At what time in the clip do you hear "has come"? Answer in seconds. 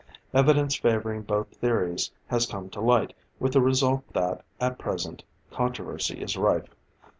2.25-2.71